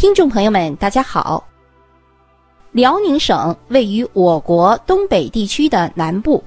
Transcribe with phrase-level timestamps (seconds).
[0.00, 1.46] 听众朋友们，大家好。
[2.72, 6.42] 辽宁省位于我国东北地区的南部，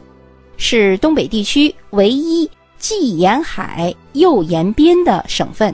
[0.58, 5.72] 是东北地区唯一既沿海又沿边的省份。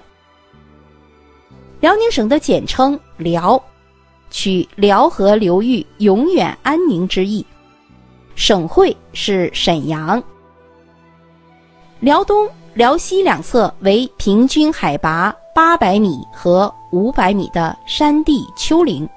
[1.79, 3.63] 辽宁省的简称“辽”，
[4.29, 7.45] 取辽河流域永远安宁之意。
[8.35, 10.21] 省会是沈阳。
[12.01, 19.07] 辽东、辽西两侧为平均海拔八百米和五百米的山地丘陵。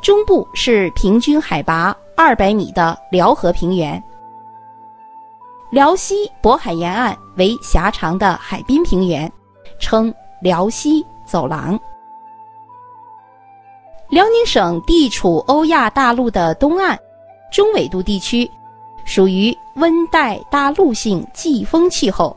[0.00, 4.02] 中部是平均海拔二百米的辽河平原，
[5.70, 9.30] 辽西渤海沿岸为狭长的海滨平原，
[9.78, 11.78] 称辽西走廊。
[14.08, 16.98] 辽宁省地处欧亚大陆的东岸，
[17.52, 18.50] 中纬度地区，
[19.04, 22.36] 属于温带大陆性季风气候，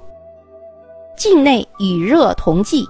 [1.18, 2.86] 境内雨热同季，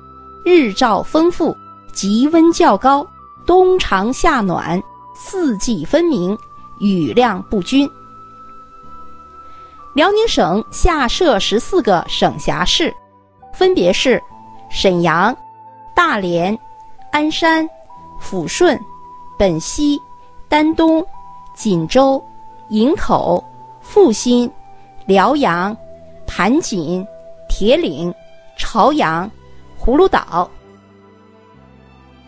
[0.45, 1.58] 日照丰富，
[1.91, 3.05] 极温较高。
[3.48, 4.81] 冬长夏暖，
[5.16, 6.38] 四季分明，
[6.80, 7.89] 雨量不均。
[9.95, 12.94] 辽宁省下设十四个省辖市，
[13.56, 14.22] 分别是
[14.69, 15.36] 沈阳、
[15.95, 16.56] 大连、
[17.12, 17.67] 鞍山、
[18.22, 18.80] 抚顺、
[19.39, 20.00] 本溪、
[20.47, 21.03] 丹东、
[21.56, 22.23] 锦州、
[22.69, 23.44] 营口、
[23.81, 24.52] 阜新、
[25.08, 25.75] 辽阳、
[26.28, 27.03] 盘锦、
[27.50, 28.14] 铁岭、
[28.58, 29.30] 朝阳、
[29.86, 30.50] 葫芦岛。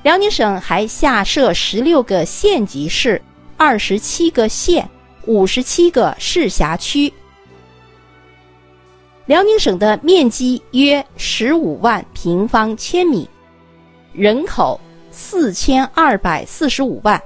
[0.03, 3.21] 辽宁省还下设十六个县级市、
[3.57, 4.87] 二十七个县、
[5.25, 7.11] 五十七个市辖区。
[9.25, 13.27] 辽宁省的面积约十五万平方千米，
[14.13, 14.79] 人口
[15.11, 17.21] 四千二百四十五万。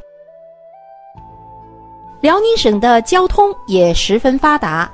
[2.21, 4.91] 辽宁省的交通也十分发达，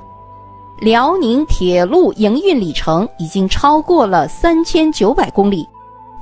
[0.80, 5.68] 辽宁铁路营运里程已经超过了三千九百公里。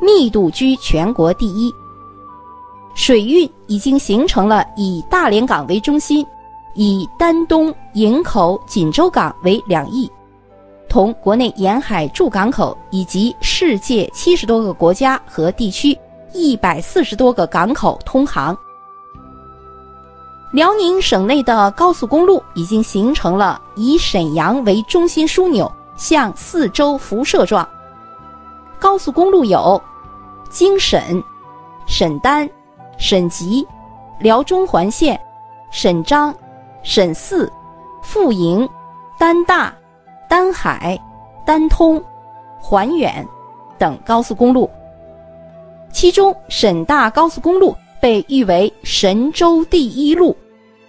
[0.01, 1.73] 密度居全国第一，
[2.95, 6.25] 水运已经形成了以大连港为中心，
[6.75, 10.11] 以丹东、营口、锦州港为两翼，
[10.87, 15.99] 同国内沿海驻港口以及世界七十多个国家和地区
[16.33, 18.56] 一百四十多个港口通航。
[20.56, 27.69] 辽宁省内的高速公路已经形成了以沈阳为中心枢纽，向四周辐射状。
[28.78, 29.78] 高速公路有
[30.49, 31.22] 京沈、
[31.87, 32.49] 沈丹、
[32.97, 33.69] 沈集、
[34.19, 35.21] 辽中环线、
[35.71, 36.34] 沈张、
[36.83, 37.53] 沈四、
[38.03, 38.66] 富营、
[39.19, 39.71] 丹大、
[40.27, 40.99] 丹海、
[41.45, 42.03] 丹通、
[42.59, 43.28] 环远
[43.77, 44.71] 等高速公路。
[45.93, 50.34] 其中，沈大高速公路被誉为“神州第一路”，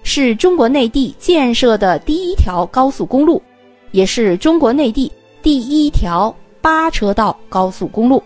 [0.09, 3.43] 是中国内地建设的第一条高速公路，
[3.91, 5.11] 也是中国内地
[5.43, 6.33] 第一条。
[6.59, 8.21] 八车道高速公路。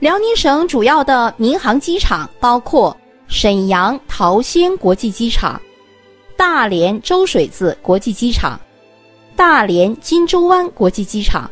[0.00, 2.96] 辽宁省主要的民航机场包括
[3.28, 5.60] 沈阳桃仙国际机场、
[6.36, 8.58] 大连周水子国际机场、
[9.36, 11.48] 大连金州湾国际机场、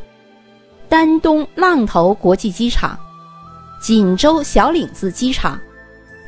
[0.88, 2.98] 丹东浪头国际机场、
[3.80, 5.60] 锦州小岭子机场、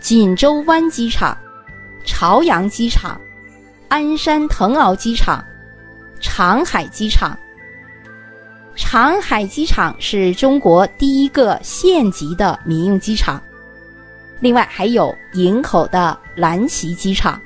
[0.01, 1.37] 锦州湾机场、
[2.05, 3.21] 朝阳机场、
[3.89, 5.45] 鞍山腾鳌机场、
[6.21, 7.39] 长海机场。
[8.75, 13.41] 长海机场是中国第一个县级的民用机场，
[14.41, 17.41] 另外还有营口的蓝旗机场。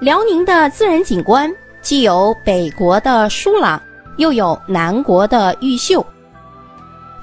[0.00, 3.82] 辽宁的自然景观既有北国的舒朗，
[4.16, 6.04] 又有南国的毓秀。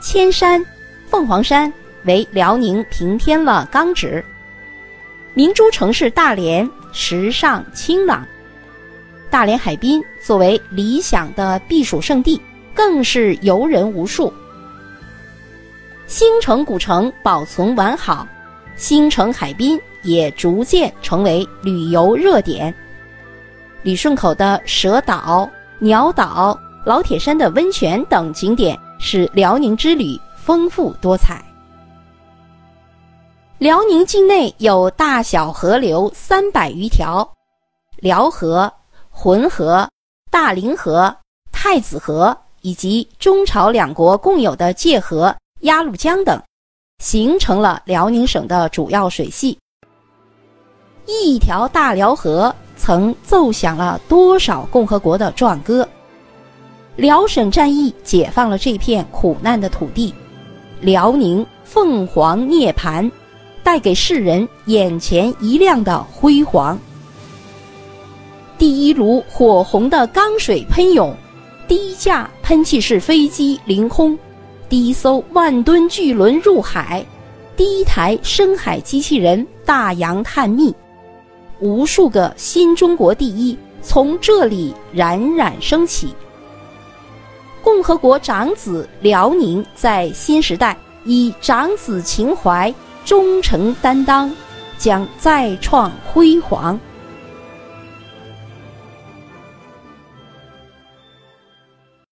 [0.01, 0.63] 千山、
[1.07, 1.71] 凤凰山
[2.03, 4.23] 为辽宁平添了刚直。
[5.35, 8.25] 明珠城市大连时尚清朗。
[9.31, 12.39] 大连海滨作为理想的避暑胜地，
[12.73, 14.31] 更是游人无数。
[16.05, 18.27] 新城古城保存完好，
[18.75, 22.71] 新城海滨也逐渐成为旅游热点。
[23.81, 26.55] 旅顺口的蛇岛、鸟岛、
[26.85, 31.43] 老铁山的温泉等景点，使辽宁之旅丰富多彩。
[33.63, 37.25] 辽宁境内有大小河流三百余条，
[37.95, 38.69] 辽河。
[39.09, 39.87] 浑河、
[40.29, 41.15] 大凌河、
[41.49, 46.37] 太子河以及中朝两国共有的界河鸭绿江等，
[47.01, 49.57] 形成了辽宁省的主要水系。
[51.05, 55.87] 一条大辽河曾奏响了多少共和国的壮歌？
[56.97, 60.13] 辽沈战役解放了这片苦难的土地，
[60.81, 63.09] 辽宁凤凰涅槃，
[63.63, 66.77] 带给世人眼前一亮的辉煌。
[68.57, 71.15] 第一炉火红的钢水喷涌，
[71.67, 74.17] 第一架喷气式飞机凌空，
[74.69, 77.05] 第一艘万吨巨轮入海，
[77.57, 80.73] 第一台深海机器人大洋探秘，
[81.59, 86.13] 无数个新中国第一从这里冉冉升起。
[87.61, 92.73] 共和国长子辽宁在新时代以长子情怀、
[93.05, 94.31] 忠诚担当，
[94.77, 96.79] 将再创辉煌。